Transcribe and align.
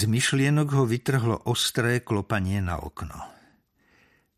Z 0.00 0.08
myšlienok 0.08 0.80
ho 0.80 0.88
vytrhlo 0.88 1.44
ostré 1.44 2.00
klopanie 2.00 2.64
na 2.64 2.80
okno. 2.80 3.20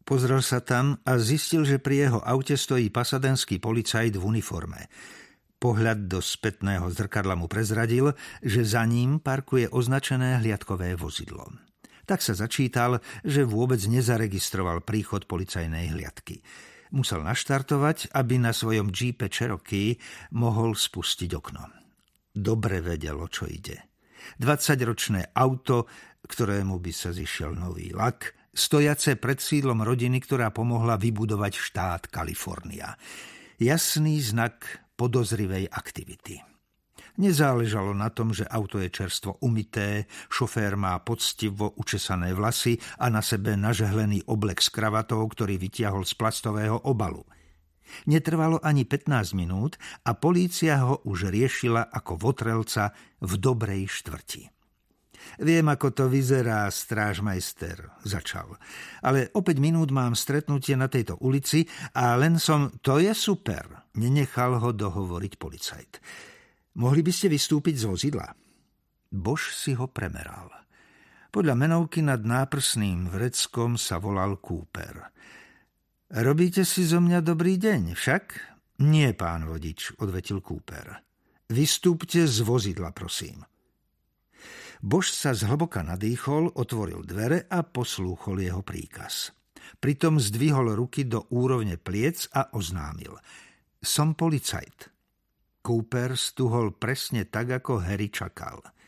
Pozrel 0.02 0.42
sa 0.42 0.58
tam 0.58 0.98
a 1.06 1.22
zistil, 1.22 1.62
že 1.62 1.78
pri 1.78 2.10
jeho 2.10 2.18
aute 2.18 2.58
stojí 2.58 2.90
pasadenský 2.90 3.62
policajt 3.62 4.18
v 4.18 4.26
uniforme. 4.26 4.90
Pohľad 5.62 6.10
do 6.10 6.18
spätného 6.18 6.90
zrkadla 6.90 7.38
mu 7.38 7.46
prezradil, 7.46 8.10
že 8.42 8.66
za 8.66 8.82
ním 8.82 9.22
parkuje 9.22 9.70
označené 9.70 10.42
hliadkové 10.42 10.98
vozidlo. 10.98 11.46
Tak 12.10 12.26
sa 12.26 12.34
začítal, 12.34 12.98
že 13.22 13.46
vôbec 13.46 13.78
nezaregistroval 13.86 14.82
príchod 14.82 15.30
policajnej 15.30 15.94
hliadky. 15.94 16.42
Musel 16.90 17.22
naštartovať, 17.22 18.10
aby 18.10 18.34
na 18.34 18.50
svojom 18.50 18.90
Jeepe 18.90 19.30
Cherokee 19.30 19.94
mohol 20.34 20.74
spustiť 20.74 21.30
okno. 21.38 21.70
Dobre 22.34 22.82
vedelo, 22.82 23.30
čo 23.30 23.46
ide. 23.46 23.91
20-ročné 24.40 25.34
auto, 25.34 25.86
ktorému 26.26 26.78
by 26.78 26.92
sa 26.94 27.10
zišiel 27.10 27.56
nový 27.56 27.90
lak, 27.90 28.34
stojace 28.52 29.16
pred 29.16 29.40
sídlom 29.40 29.82
rodiny, 29.82 30.20
ktorá 30.22 30.52
pomohla 30.52 31.00
vybudovať 31.00 31.52
štát 31.56 32.02
Kalifornia. 32.12 32.94
Jasný 33.58 34.20
znak 34.22 34.82
podozrivej 34.94 35.70
aktivity. 35.72 36.40
Nezáležalo 37.12 37.92
na 37.92 38.08
tom, 38.08 38.32
že 38.32 38.48
auto 38.48 38.80
je 38.80 38.88
čerstvo 38.88 39.36
umité, 39.44 40.08
šofér 40.32 40.80
má 40.80 40.96
poctivo 41.04 41.76
učesané 41.76 42.32
vlasy 42.32 42.80
a 42.96 43.12
na 43.12 43.20
sebe 43.20 43.52
nažehlený 43.52 44.24
oblek 44.24 44.64
s 44.64 44.72
kravatou, 44.72 45.20
ktorý 45.28 45.60
vytiahol 45.60 46.08
z 46.08 46.16
plastového 46.16 46.80
obalu– 46.88 47.20
Netrvalo 48.08 48.60
ani 48.62 48.84
15 48.84 49.36
minút 49.38 49.78
a 50.06 50.16
polícia 50.16 50.82
ho 50.82 51.00
už 51.04 51.32
riešila 51.32 51.92
ako 51.92 52.18
votrelca 52.18 52.92
v 53.20 53.32
dobrej 53.38 53.88
štvrti. 54.02 54.52
Viem, 55.38 55.70
ako 55.70 55.94
to 55.94 56.04
vyzerá, 56.10 56.66
strážmajster, 56.68 58.02
začal. 58.02 58.58
Ale 59.00 59.30
o 59.32 59.40
5 59.40 59.62
minút 59.62 59.94
mám 59.94 60.18
stretnutie 60.18 60.74
na 60.74 60.90
tejto 60.90 61.16
ulici 61.22 61.64
a 61.94 62.18
len 62.18 62.36
som, 62.42 62.74
to 62.82 62.98
je 62.98 63.14
super, 63.14 63.86
nenechal 63.96 64.58
ho 64.58 64.70
dohovoriť 64.74 65.32
policajt. 65.38 65.92
Mohli 66.76 67.00
by 67.06 67.12
ste 67.14 67.26
vystúpiť 67.32 67.74
z 67.80 67.84
vozidla? 67.88 68.28
Bož 69.12 69.52
si 69.52 69.76
ho 69.76 69.86
premeral. 69.88 70.48
Podľa 71.32 71.56
menovky 71.56 72.04
nad 72.04 72.20
náprsným 72.20 73.08
vreckom 73.08 73.80
sa 73.80 73.96
volal 73.96 74.36
Cooper. 74.40 75.12
Robíte 76.12 76.68
si 76.68 76.84
zo 76.84 77.00
mňa 77.00 77.24
dobrý 77.24 77.56
deň, 77.56 77.96
však? 77.96 78.24
Nie, 78.84 79.16
pán 79.16 79.48
vodič, 79.48 79.96
odvetil 79.96 80.44
Cooper. 80.44 81.00
Vystúpte 81.48 82.28
z 82.28 82.44
vozidla, 82.44 82.92
prosím. 82.92 83.40
Bož 84.84 85.08
sa 85.08 85.32
zhlboka 85.32 85.80
nadýchol, 85.80 86.52
otvoril 86.52 87.00
dvere 87.08 87.48
a 87.48 87.64
poslúchol 87.64 88.44
jeho 88.44 88.60
príkaz. 88.60 89.32
Pritom 89.80 90.20
zdvihol 90.20 90.76
ruky 90.76 91.08
do 91.08 91.24
úrovne 91.32 91.80
pliec 91.80 92.28
a 92.36 92.52
oznámil. 92.52 93.16
Som 93.80 94.12
policajt. 94.12 94.92
Cooper 95.64 96.12
stuhol 96.20 96.76
presne 96.76 97.24
tak, 97.24 97.56
ako 97.56 97.80
Harry 97.88 98.12
čakal– 98.12 98.60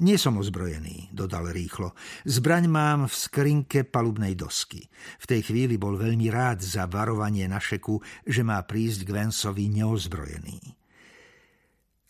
nie 0.00 0.16
som 0.20 0.40
ozbrojený, 0.40 1.12
dodal 1.14 1.50
rýchlo. 1.50 1.92
Zbraň 2.24 2.64
mám 2.70 3.00
v 3.06 3.14
skrinke 3.14 3.80
palubnej 3.84 4.38
dosky. 4.38 4.86
V 5.20 5.26
tej 5.28 5.46
chvíli 5.50 5.76
bol 5.76 5.96
veľmi 5.98 6.28
rád 6.32 6.64
za 6.64 6.88
varovanie 6.88 7.44
na 7.46 7.62
šeku, 7.62 8.00
že 8.24 8.42
má 8.42 8.60
prísť 8.64 9.06
k 9.06 9.10
Vensovi 9.14 9.68
neozbrojený. 9.70 10.58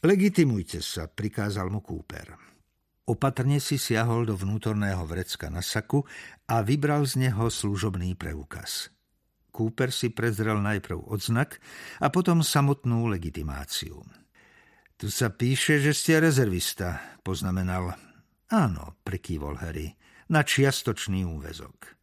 Legitimujte 0.04 0.84
sa, 0.84 1.08
prikázal 1.08 1.72
mu 1.72 1.80
Cooper. 1.80 2.36
Opatrne 3.04 3.60
si 3.60 3.76
siahol 3.76 4.24
do 4.24 4.32
vnútorného 4.32 5.04
vrecka 5.04 5.52
na 5.52 5.60
saku 5.60 6.04
a 6.48 6.64
vybral 6.64 7.04
z 7.04 7.28
neho 7.28 7.52
služobný 7.52 8.16
preukaz. 8.16 8.88
Cooper 9.52 9.92
si 9.92 10.10
prezrel 10.10 10.58
najprv 10.58 11.12
odznak 11.12 11.60
a 12.00 12.08
potom 12.08 12.40
samotnú 12.42 13.06
legitimáciu. 13.06 14.23
Tu 14.94 15.10
sa 15.10 15.26
píše, 15.30 15.82
že 15.82 15.90
ste 15.90 16.22
rezervista, 16.22 17.02
poznamenal. 17.26 17.98
Áno, 18.54 18.94
prekývol 19.02 19.58
Harry, 19.58 19.90
na 20.30 20.46
čiastočný 20.46 21.26
úvezok. 21.26 21.98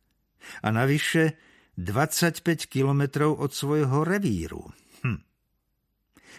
A 0.65 0.75
navyše 0.75 1.39
25 1.79 2.43
kilometrov 2.67 3.39
od 3.39 3.55
svojho 3.55 4.03
revíru. 4.03 4.75
Hm. 5.07 5.23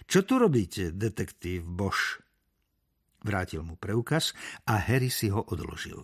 Čo 0.04 0.20
tu 0.28 0.36
robíte, 0.36 0.92
detektív 0.92 1.64
Bosch? 1.64 2.20
Vrátil 3.22 3.62
mu 3.62 3.78
preukaz 3.78 4.34
a 4.66 4.76
Harry 4.76 5.08
si 5.08 5.30
ho 5.30 5.40
odložil. 5.40 6.02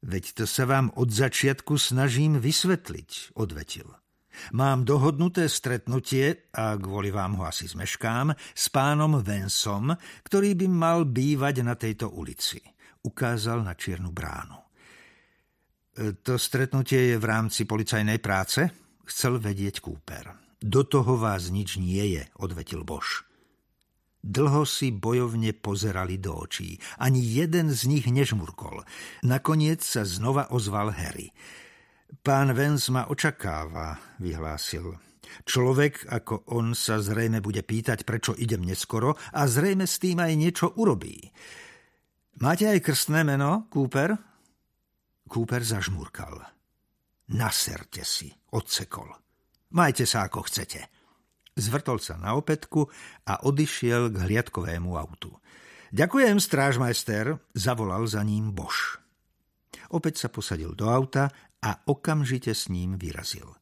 Veď 0.00 0.24
to 0.32 0.44
sa 0.46 0.64
vám 0.64 0.92
od 0.96 1.10
začiatku 1.12 1.76
snažím 1.76 2.40
vysvetliť, 2.40 3.36
odvetil. 3.36 3.88
Mám 4.56 4.88
dohodnuté 4.88 5.46
stretnutie, 5.46 6.50
a 6.54 6.74
kvôli 6.78 7.10
vám 7.10 7.38
ho 7.40 7.44
asi 7.46 7.66
zmeškám, 7.66 8.34
s 8.34 8.66
pánom 8.72 9.20
Vensom, 9.20 9.94
ktorý 10.26 10.54
by 10.54 10.66
mal 10.70 10.98
bývať 11.06 11.54
na 11.62 11.74
tejto 11.74 12.10
ulici. 12.10 12.58
Ukázal 13.00 13.64
na 13.64 13.72
čiernu 13.74 14.12
bránu. 14.12 14.58
E, 14.58 14.64
to 16.20 16.36
stretnutie 16.40 17.14
je 17.14 17.16
v 17.16 17.24
rámci 17.24 17.64
policajnej 17.64 18.20
práce? 18.20 18.66
Chcel 19.08 19.42
vedieť 19.42 19.82
Cooper. 19.82 20.36
Do 20.60 20.84
toho 20.84 21.16
vás 21.16 21.48
nič 21.48 21.80
nie 21.80 22.20
je, 22.20 22.22
odvetil 22.36 22.84
Bož. 22.84 23.24
Dlho 24.20 24.68
si 24.68 24.92
bojovne 24.92 25.56
pozerali 25.56 26.20
do 26.20 26.36
očí. 26.36 26.76
Ani 27.00 27.24
jeden 27.24 27.72
z 27.72 27.88
nich 27.88 28.04
nežmurkol. 28.04 28.84
Nakoniec 29.24 29.80
sa 29.80 30.04
znova 30.04 30.52
ozval 30.52 30.92
Harry. 30.92 31.32
Pán 32.10 32.50
Vens 32.58 32.90
ma 32.90 33.06
očakáva, 33.06 34.18
vyhlásil. 34.18 34.98
Človek 35.46 36.10
ako 36.10 36.50
on 36.50 36.74
sa 36.74 36.98
zrejme 36.98 37.38
bude 37.38 37.62
pýtať, 37.62 38.02
prečo 38.02 38.34
idem 38.34 38.66
neskoro 38.66 39.14
a 39.14 39.46
zrejme 39.46 39.86
s 39.86 40.02
tým 40.02 40.18
aj 40.18 40.32
niečo 40.34 40.66
urobí. 40.74 41.30
Máte 42.42 42.66
aj 42.66 42.82
krstné 42.82 43.22
meno, 43.22 43.70
Cooper? 43.70 44.18
Cooper 45.30 45.62
zažmurkal. 45.62 46.42
Naserte 47.30 48.02
si, 48.02 48.26
odsekol. 48.50 49.06
Majte 49.70 50.02
sa 50.02 50.26
ako 50.26 50.50
chcete. 50.50 50.82
Zvrtol 51.54 52.02
sa 52.02 52.18
na 52.18 52.34
opätku 52.34 52.90
a 53.22 53.46
odišiel 53.46 54.10
k 54.10 54.16
hliadkovému 54.26 54.98
autu. 54.98 55.30
Ďakujem, 55.94 56.42
strážmajster, 56.42 57.38
zavolal 57.54 58.02
za 58.10 58.22
ním 58.26 58.50
Bož. 58.50 58.98
Opäť 59.94 60.26
sa 60.26 60.28
posadil 60.28 60.74
do 60.74 60.90
auta 60.90 61.30
a 61.60 61.70
okamžite 61.86 62.54
s 62.54 62.72
ním 62.72 62.96
vyrazil. 62.96 63.60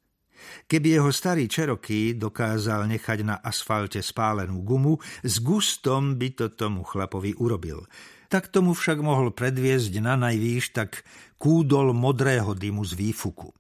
Keby 0.70 1.00
jeho 1.00 1.10
starý 1.10 1.50
Cherokee 1.50 2.14
dokázal 2.14 2.86
nechať 2.86 3.19
na 3.26 3.36
asfalte 3.42 3.98
spálenú 3.98 4.62
gumu, 4.62 4.97
s 5.26 5.42
gustom 5.42 6.14
by 6.14 6.28
to 6.38 6.47
tomu 6.54 6.86
chlapovi 6.86 7.34
urobil. 7.36 7.84
Tak 8.28 8.52
tomu 8.52 8.76
však 8.76 9.00
mohol 9.00 9.32
predviesť 9.32 9.98
na 10.04 10.14
najvýš 10.14 10.76
tak 10.76 11.02
kúdol 11.41 11.97
modrého 11.97 12.52
dymu 12.54 12.84
z 12.84 12.92
výfuku. 12.94 13.50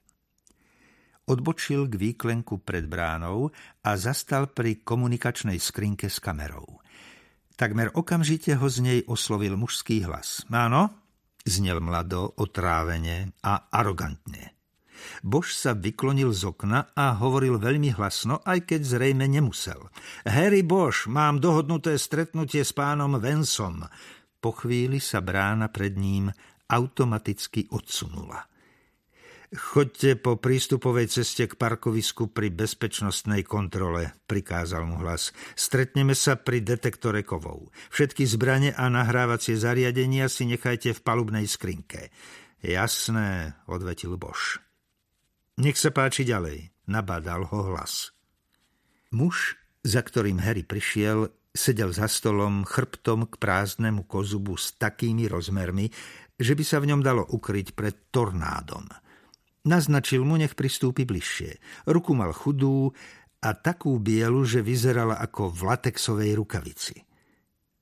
Odbočil 1.28 1.88
k 1.92 1.94
výklenku 1.98 2.64
pred 2.64 2.88
bránou 2.88 3.52
a 3.84 3.90
zastal 4.00 4.48
pri 4.48 4.80
komunikačnej 4.80 5.60
skrinke 5.60 6.08
s 6.08 6.20
kamerou. 6.24 6.80
Takmer 7.58 7.92
okamžite 7.92 8.54
ho 8.54 8.66
z 8.70 8.78
nej 8.80 9.00
oslovil 9.04 9.58
mužský 9.58 10.06
hlas. 10.06 10.46
Áno, 10.48 11.07
znel 11.48 11.80
mlado, 11.82 12.36
otrávene 12.36 13.34
a 13.42 13.72
arogantne. 13.72 14.58
Bož 15.22 15.54
sa 15.54 15.74
vyklonil 15.74 16.34
z 16.34 16.50
okna 16.50 16.90
a 16.94 17.14
hovoril 17.18 17.58
veľmi 17.58 17.94
hlasno, 17.94 18.42
aj 18.42 18.66
keď 18.66 18.80
zrejme 18.82 19.26
nemusel. 19.30 19.90
Harry 20.26 20.62
Bož, 20.66 21.06
mám 21.10 21.38
dohodnuté 21.38 21.94
stretnutie 21.98 22.62
s 22.62 22.74
pánom 22.74 23.18
Vensom. 23.18 23.86
Po 24.38 24.50
chvíli 24.54 25.02
sa 25.02 25.22
brána 25.22 25.70
pred 25.70 25.94
ním 25.98 26.30
automaticky 26.68 27.70
odsunula. 27.72 28.46
Choďte 29.48 30.20
po 30.20 30.36
prístupovej 30.36 31.08
ceste 31.08 31.48
k 31.48 31.56
parkovisku 31.56 32.28
pri 32.28 32.52
bezpečnostnej 32.52 33.48
kontrole, 33.48 34.12
prikázal 34.28 34.84
mu 34.84 35.00
hlas. 35.00 35.32
Stretneme 35.56 36.12
sa 36.12 36.36
pri 36.36 36.60
detektore 36.60 37.24
kovov. 37.24 37.72
Všetky 37.88 38.28
zbrane 38.28 38.76
a 38.76 38.92
nahrávacie 38.92 39.56
zariadenia 39.56 40.28
si 40.28 40.44
nechajte 40.44 40.92
v 40.92 41.00
palubnej 41.00 41.48
skrinke. 41.48 42.12
Jasné, 42.60 43.56
odvetil 43.64 44.20
Bož. 44.20 44.60
Nech 45.56 45.80
sa 45.80 45.96
páči 45.96 46.28
ďalej, 46.28 46.68
nabádal 46.84 47.48
ho 47.48 47.72
hlas. 47.72 48.12
Muž, 49.16 49.56
za 49.80 50.04
ktorým 50.04 50.44
Harry 50.44 50.60
prišiel, 50.60 51.32
sedel 51.56 51.96
za 51.96 52.04
stolom 52.04 52.68
chrbtom 52.68 53.24
k 53.24 53.40
prázdnemu 53.40 54.04
kozubu 54.04 54.60
s 54.60 54.76
takými 54.76 55.24
rozmermi, 55.24 55.88
že 56.36 56.52
by 56.52 56.64
sa 56.68 56.84
v 56.84 56.92
ňom 56.92 57.00
dalo 57.00 57.24
ukryť 57.24 57.72
pred 57.72 58.12
tornádom– 58.12 58.84
Naznačil 59.68 60.24
mu, 60.24 60.40
nech 60.40 60.56
pristúpi 60.56 61.04
bližšie. 61.04 61.84
Ruku 61.84 62.16
mal 62.16 62.32
chudú 62.32 62.88
a 63.44 63.52
takú 63.52 64.00
bielu, 64.00 64.40
že 64.48 64.64
vyzerala 64.64 65.20
ako 65.20 65.52
v 65.52 65.60
latexovej 65.68 66.32
rukavici. 66.40 66.96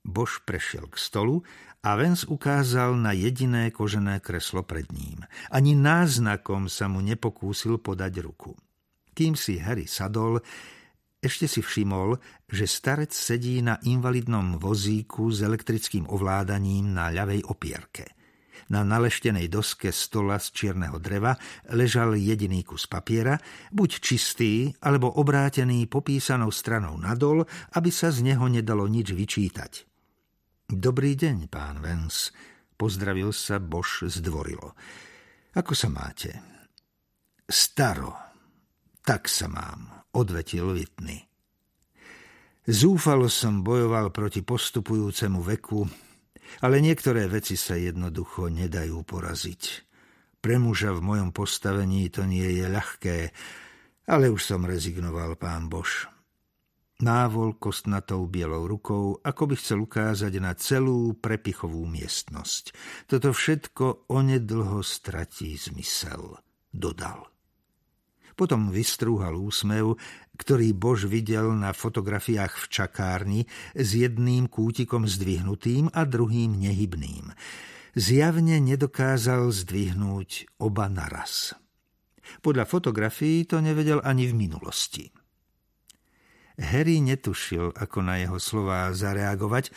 Bož 0.03 0.43
prešiel 0.43 0.91
k 0.91 0.99
stolu 0.99 1.47
a 1.87 1.95
Vens 1.95 2.27
ukázal 2.27 2.99
na 2.99 3.15
jediné 3.15 3.71
kožené 3.71 4.19
kreslo 4.19 4.67
pred 4.67 4.91
ním. 4.91 5.23
Ani 5.55 5.79
náznakom 5.79 6.67
sa 6.67 6.91
mu 6.91 6.99
nepokúsil 6.99 7.79
podať 7.79 8.19
ruku. 8.19 8.59
Kým 9.15 9.39
si 9.39 9.63
Harry 9.63 9.87
sadol, 9.87 10.43
ešte 11.23 11.47
si 11.47 11.63
všimol, 11.63 12.19
že 12.51 12.67
starec 12.67 13.15
sedí 13.15 13.63
na 13.63 13.79
invalidnom 13.87 14.59
vozíku 14.59 15.31
s 15.31 15.39
elektrickým 15.39 16.11
ovládaním 16.11 16.91
na 16.91 17.15
ľavej 17.15 17.47
opierke. 17.47 18.16
Na 18.73 18.83
naleštenej 18.83 19.47
doske 19.47 19.95
stola 19.95 20.41
z 20.43 20.51
čierneho 20.53 20.99
dreva 20.99 21.39
ležal 21.71 22.19
jediný 22.19 22.67
kus 22.67 22.91
papiera, 22.91 23.39
buď 23.71 23.91
čistý, 24.03 24.75
alebo 24.83 25.13
obrátený 25.17 25.87
popísanou 25.87 26.51
stranou 26.51 26.99
nadol, 26.99 27.47
aby 27.79 27.91
sa 27.95 28.11
z 28.11 28.27
neho 28.27 28.47
nedalo 28.51 28.91
nič 28.91 29.15
vyčítať. 29.15 29.73
Dobrý 30.67 31.15
deň, 31.15 31.47
pán 31.47 31.79
Vens, 31.79 32.35
pozdravil 32.75 33.31
sa 33.31 33.63
Bož 33.63 34.03
zdvorilo. 34.11 34.75
Ako 35.55 35.73
sa 35.73 35.87
máte? 35.87 36.35
Staro. 37.47 38.13
Tak 39.07 39.31
sa 39.31 39.47
mám, 39.47 40.11
odvetil 40.19 40.75
Vitny. 40.75 41.23
Zúfalo 42.67 43.31
som 43.31 43.63
bojoval 43.63 44.11
proti 44.11 44.43
postupujúcemu 44.43 45.39
veku, 45.39 45.87
ale 46.65 46.83
niektoré 46.83 47.29
veci 47.29 47.55
sa 47.55 47.77
jednoducho 47.77 48.49
nedajú 48.49 49.03
poraziť. 49.07 49.63
Pre 50.41 50.57
muža 50.63 50.95
v 50.95 51.03
mojom 51.03 51.31
postavení 51.35 52.07
to 52.09 52.23
nie 52.23 52.47
je 52.63 52.67
ľahké, 52.71 53.19
ale 54.07 54.31
už 54.31 54.43
som 54.43 54.63
rezignoval, 54.63 55.35
pán 55.35 55.67
Bož. 55.67 56.07
Návol 56.97 57.61
kostnatou 57.61 58.25
bielou 58.25 58.65
rukou, 58.65 59.21
ako 59.21 59.53
by 59.53 59.55
chcel 59.61 59.85
ukázať 59.85 60.33
na 60.41 60.57
celú 60.57 61.13
prepichovú 61.13 61.85
miestnosť. 61.85 62.73
Toto 63.05 63.37
všetko 63.37 64.09
onedlho 64.09 64.81
stratí 64.81 65.61
zmysel, 65.61 66.41
dodal. 66.73 67.36
Potom 68.37 68.69
vystrúhal 68.69 69.33
úsmev, 69.33 69.97
ktorý 70.37 70.77
Bož 70.77 71.09
videl 71.09 71.57
na 71.57 71.73
fotografiách 71.73 72.53
v 72.53 72.67
čakárni 72.69 73.41
s 73.73 73.97
jedným 73.97 74.45
kútikom 74.53 75.09
zdvihnutým 75.09 75.89
a 75.97 76.05
druhým 76.05 76.61
nehybným. 76.61 77.33
Zjavne 77.97 78.61
nedokázal 78.61 79.49
zdvihnúť 79.49 80.61
oba 80.61 80.93
naraz. 80.93 81.57
Podľa 82.45 82.69
fotografií 82.69 83.49
to 83.49 83.65
nevedel 83.65 84.05
ani 84.05 84.29
v 84.29 84.37
minulosti. 84.37 85.09
Harry 86.57 87.05
netušil, 87.05 87.77
ako 87.77 88.01
na 88.01 88.17
jeho 88.17 88.41
slová 88.41 88.89
zareagovať, 88.89 89.69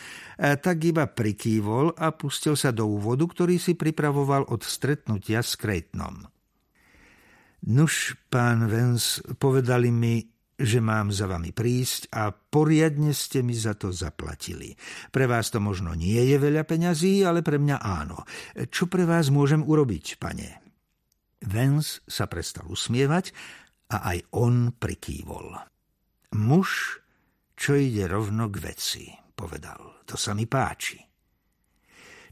tak 0.64 0.80
iba 0.80 1.04
prikývol 1.04 1.92
a 1.92 2.08
pustil 2.08 2.56
sa 2.56 2.72
do 2.72 2.88
úvodu, 2.88 3.28
ktorý 3.28 3.60
si 3.60 3.76
pripravoval 3.76 4.48
od 4.48 4.64
stretnutia 4.64 5.44
s 5.44 5.60
Creightonom. 5.60 6.24
Nuž, 7.70 8.18
pán 8.26 8.66
Vens, 8.66 9.22
povedali 9.38 9.94
mi, 9.94 10.26
že 10.58 10.82
mám 10.82 11.14
za 11.14 11.30
vami 11.30 11.54
prísť 11.54 12.10
a 12.10 12.34
poriadne 12.34 13.14
ste 13.14 13.46
mi 13.46 13.54
za 13.54 13.78
to 13.78 13.94
zaplatili. 13.94 14.74
Pre 15.14 15.24
vás 15.30 15.54
to 15.54 15.62
možno 15.62 15.94
nie 15.94 16.18
je 16.18 16.36
veľa 16.36 16.66
peňazí, 16.66 17.22
ale 17.22 17.46
pre 17.46 17.62
mňa 17.62 17.78
áno. 17.78 18.26
Čo 18.58 18.90
pre 18.90 19.06
vás 19.06 19.30
môžem 19.30 19.62
urobiť, 19.62 20.18
pane? 20.18 20.58
Vens 21.46 22.02
sa 22.10 22.26
prestal 22.26 22.66
usmievať 22.66 23.30
a 23.94 24.18
aj 24.18 24.34
on 24.34 24.74
prikývol. 24.74 25.54
Muž, 26.42 26.98
čo 27.54 27.78
ide 27.78 28.10
rovno 28.10 28.50
k 28.50 28.56
veci, 28.66 29.04
povedal. 29.38 30.02
To 30.10 30.18
sa 30.18 30.34
mi 30.34 30.50
páči. 30.50 30.98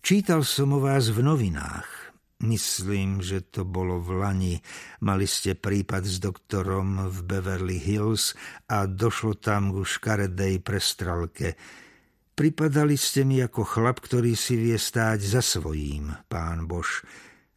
Čítal 0.02 0.42
som 0.42 0.74
o 0.74 0.82
vás 0.82 1.14
v 1.14 1.22
novinách. 1.22 2.07
Myslím, 2.38 3.18
že 3.18 3.42
to 3.42 3.66
bolo 3.66 3.98
v 3.98 4.22
Lani. 4.22 4.54
Mali 5.02 5.26
ste 5.26 5.58
prípad 5.58 6.06
s 6.06 6.22
doktorom 6.22 7.10
v 7.10 7.18
Beverly 7.26 7.82
Hills 7.82 8.38
a 8.70 8.86
došlo 8.86 9.42
tam 9.42 9.74
ku 9.74 9.82
škaredej 9.82 10.62
prestralke. 10.62 11.58
Pripadali 12.38 12.94
ste 12.94 13.26
mi 13.26 13.42
ako 13.42 13.66
chlap, 13.66 13.98
ktorý 13.98 14.38
si 14.38 14.54
vie 14.54 14.78
stáť 14.78 15.18
za 15.18 15.42
svojím, 15.42 16.14
pán 16.30 16.70
Bož. 16.70 17.02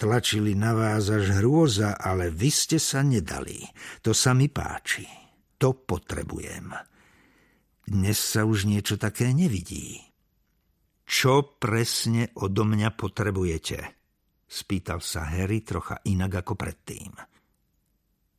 Tlačili 0.02 0.58
na 0.58 0.74
vás 0.74 1.14
až 1.14 1.30
hrôza, 1.38 1.94
ale 1.94 2.34
vy 2.34 2.50
ste 2.50 2.82
sa 2.82 3.06
nedali. 3.06 3.62
To 4.02 4.18
sa 4.18 4.34
mi 4.34 4.50
páči. 4.50 5.06
To 5.62 5.78
potrebujem. 5.78 6.74
Dnes 7.86 8.18
sa 8.18 8.50
už 8.50 8.66
niečo 8.66 8.98
také 8.98 9.30
nevidí. 9.30 10.02
Čo 11.06 11.62
presne 11.62 12.34
odo 12.34 12.66
mňa 12.66 12.98
potrebujete? 12.98 14.01
Spýtal 14.52 15.00
sa 15.00 15.24
Harry 15.32 15.64
trocha 15.64 16.04
inak 16.04 16.44
ako 16.44 16.60
predtým. 16.60 17.16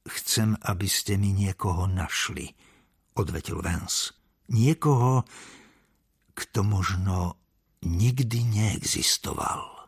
Chcem, 0.05 0.53
aby 0.69 0.85
ste 0.85 1.17
mi 1.17 1.33
niekoho 1.33 1.89
našli, 1.89 2.53
odvetil 3.17 3.65
Vance. 3.65 4.13
Niekoho, 4.53 5.25
kto 6.37 6.61
možno 6.61 7.41
nikdy 7.81 8.45
neexistoval. 8.45 9.82